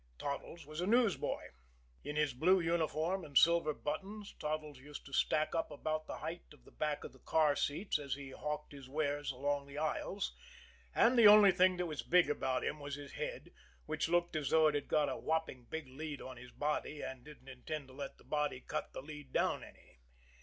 Toddles 0.17 0.65
was 0.65 0.81
a 0.81 0.87
newsboy. 0.87 1.43
In 2.03 2.15
his 2.15 2.33
blue 2.33 2.59
uniform 2.59 3.23
and 3.23 3.37
silver 3.37 3.71
buttons, 3.71 4.33
Toddles 4.39 4.79
used 4.79 5.05
to 5.05 5.13
stack 5.13 5.53
up 5.53 5.69
about 5.69 6.07
the 6.07 6.17
height 6.17 6.41
of 6.53 6.63
the 6.65 6.71
back 6.71 7.03
of 7.03 7.13
the 7.13 7.19
car 7.19 7.55
seats 7.55 7.99
as 7.99 8.15
he 8.15 8.31
hawked 8.31 8.71
his 8.71 8.89
wares 8.89 9.31
along 9.31 9.67
the 9.67 9.77
aisles; 9.77 10.35
and 10.95 11.19
the 11.19 11.27
only 11.27 11.51
thing 11.51 11.77
that 11.77 11.85
was 11.85 12.01
big 12.01 12.31
about 12.31 12.63
him 12.63 12.79
was 12.79 12.95
his 12.95 13.11
head, 13.11 13.51
which 13.85 14.09
looked 14.09 14.35
as 14.35 14.49
though 14.49 14.65
it 14.65 14.73
had 14.73 14.87
got 14.87 15.07
a 15.07 15.17
whopping 15.17 15.65
big 15.65 15.87
lead 15.87 16.19
on 16.19 16.35
his 16.35 16.49
body 16.49 17.03
and 17.03 17.23
didn't 17.23 17.47
intend 17.47 17.87
to 17.87 17.93
let 17.93 18.17
the 18.17 18.23
body 18.23 18.59
cut 18.59 18.93
the 18.93 19.03
lead 19.03 19.31
down 19.31 19.63
any. 19.63 19.99